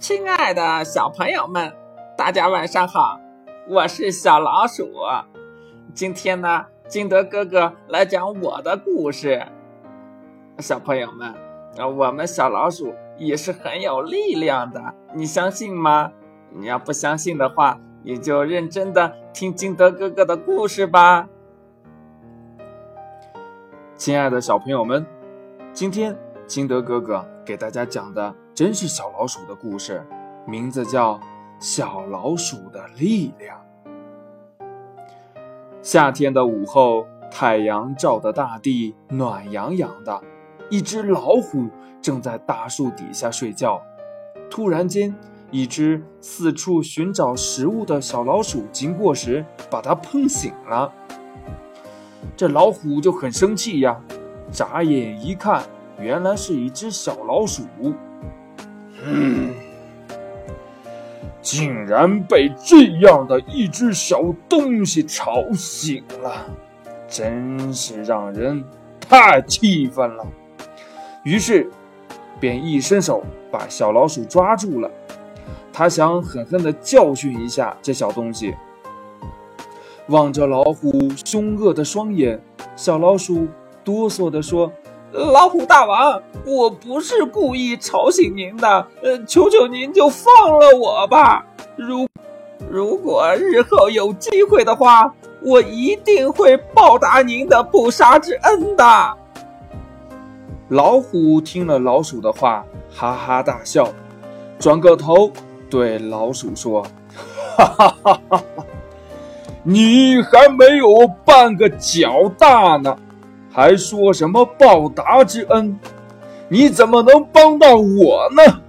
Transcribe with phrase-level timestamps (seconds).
[0.00, 1.70] 亲爱的小朋友们，
[2.16, 3.20] 大家晚上好！
[3.68, 4.90] 我是小老鼠。
[5.92, 9.44] 今天呢，金德哥哥来讲我的故事。
[10.58, 11.34] 小朋友们，
[11.98, 14.82] 我们小老鼠也是很有力量的，
[15.14, 16.10] 你相信吗？
[16.48, 21.28] 你要不相信的话，你就认真的听金德哥哥的故事吧。
[23.96, 25.04] 亲爱的小朋友们，
[25.74, 30.06] 今天金德哥哥给大家讲的真是小老鼠的故事，
[30.46, 31.14] 名字叫
[31.58, 33.58] 《小老鼠的力量》。
[35.80, 40.22] 夏天的午后，太阳照得大地暖洋洋的，
[40.68, 41.70] 一只老虎
[42.02, 43.80] 正在大树底下睡觉。
[44.50, 45.14] 突然间，
[45.50, 50.92] 一只四处寻找食物的小老鼠经过时，把它碰醒了。
[52.36, 53.98] 这老虎就很生气呀，
[54.52, 55.62] 眨眼一看，
[55.98, 57.62] 原来是一只小老鼠。
[59.04, 59.54] 嗯，
[61.40, 66.46] 竟然被这样的一只小东西吵醒了，
[67.08, 68.62] 真是让人
[69.00, 70.26] 太气愤了。
[71.24, 71.70] 于是，
[72.38, 74.90] 便一伸手把小老鼠抓住了。
[75.72, 78.54] 他想狠狠地教训一下这小东西。
[80.08, 80.92] 望着老虎
[81.24, 82.40] 凶恶的双眼，
[82.74, 83.46] 小老鼠
[83.84, 84.72] 哆嗦地说
[85.12, 91.44] ：“老虎大王，我不是故意吵醒您的，呃，求求您就放了我吧。
[91.76, 92.06] 如
[92.70, 99.16] 如果日后有机会的话，我一定会报答您的不杀之恩的。”
[100.68, 103.88] 老虎听了老鼠的话，哈哈大笑，
[104.60, 105.32] 转过头
[105.68, 106.86] 对老鼠说
[107.58, 108.64] ：“哈哈哈哈哈！”
[109.64, 112.96] 你还没有半个脚大呢，
[113.52, 115.78] 还说什么报答之恩？
[116.48, 118.60] 你怎么能帮到我呢？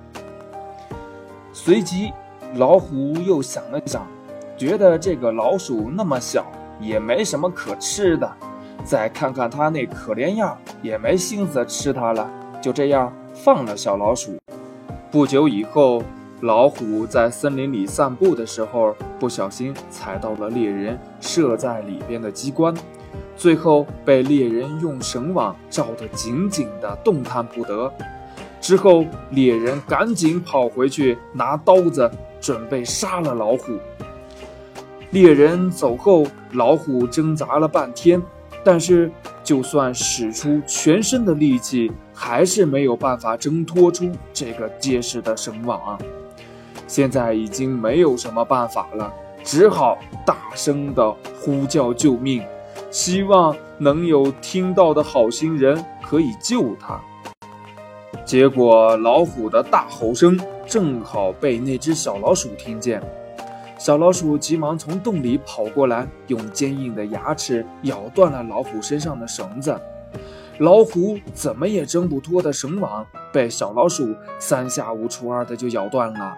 [1.54, 2.12] 随即，
[2.56, 4.06] 老虎又想了想，
[4.58, 6.46] 觉得这个老鼠那么小，
[6.80, 8.32] 也没什么可吃的，
[8.84, 12.30] 再看看它那可怜样，也没心思吃它了，
[12.62, 14.38] 就这样放了小老鼠。
[15.12, 16.02] 不久以后。
[16.44, 22.74] 老虎在森林里散步的时候，不小心踩到了猎人设在里边的机关，
[23.42, 27.92] 最后被猎人用绳网罩得紧紧的，动弹不得。
[28.62, 32.08] 之后，猎人赶紧跑回去拿刀子，
[32.40, 33.80] 准备杀了老虎。
[35.10, 38.22] 猎人走后，老虎挣扎了半天，
[38.64, 39.12] 但是
[39.44, 45.98] 就算使出全身的力气，还是没有办法挣脱出这个结实的绳网。
[46.86, 49.12] 现在已经没有什么办法了，
[49.44, 49.98] 只好
[50.28, 52.44] 大声地呼叫救命，
[52.92, 57.00] 希望能有听到的好心人可以救他。
[58.26, 63.02] 结果老虎的大吼声正好被那只小老鼠听见，
[63.78, 69.80] 小老鼠急忙从洞里跑过来，用坚硬的牙齿咬断了老虎身上的绳子。
[70.58, 76.38] 老虎怎么也挣不脱的绳网被小老鼠三下五除二的就咬断了。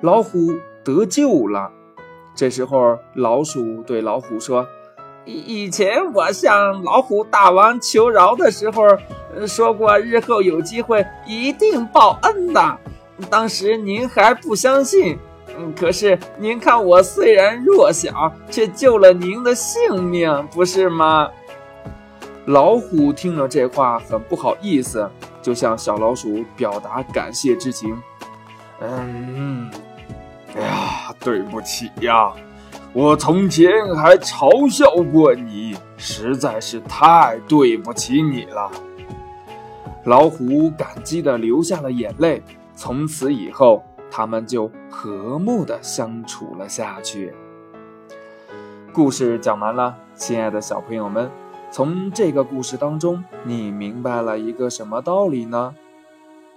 [0.00, 0.38] 老虎
[0.84, 1.70] 得救了。
[2.34, 4.66] 这时候，老鼠对老虎说
[5.24, 8.84] ：“以以前我向老虎大王求饶的时候，
[9.46, 12.78] 说过日后有机会一定报恩的。
[13.30, 15.18] 当时您还不相信。
[15.56, 21.30] 嗯，可是您看我虽然弱小，却救了您的性命，不是吗？”
[22.46, 25.08] 老虎听了这话，很不好意思，
[25.40, 27.96] 就向小老鼠表达感谢之情。
[28.80, 29.70] 嗯。
[30.56, 32.32] 哎呀，对不起呀，
[32.94, 38.70] 我从前还嘲笑过你，实在是太对不起你了。
[40.04, 42.40] 老虎感激的流下了眼泪。
[42.76, 43.82] 从此以后，
[44.12, 47.34] 他们就和睦的相处了下去。
[48.92, 51.28] 故事讲完了，亲爱的小朋友们，
[51.72, 55.74] 从这个故事当中，你明白了一个什么道理呢？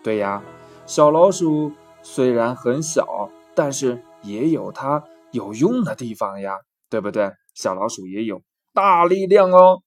[0.03, 0.43] 对呀，
[0.85, 1.71] 小老鼠
[2.03, 3.31] 虽然很小。
[3.55, 5.03] 但是也有它
[5.37, 6.55] 有用的地方呀，
[6.89, 7.31] 对不对？
[7.53, 8.41] 小老鼠也有
[8.73, 9.81] 大力量哦。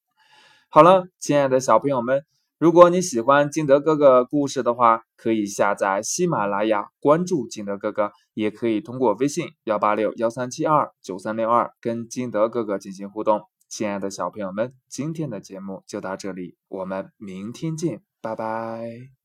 [0.69, 2.25] 好了，亲爱的小朋友们，
[2.59, 13.41] 如果你喜欢金德哥哥故事的话，可以下载喜马拉雅，关注金德哥哥，也可以通过微信幺八六幺三七二九三六二跟金德哥哥进行互动。
[13.69, 19.20] 亲爱的小朋友们，今天的节目就到这里，我们明天见，拜拜。